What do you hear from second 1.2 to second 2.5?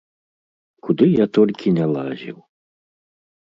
я толькі не лазіў.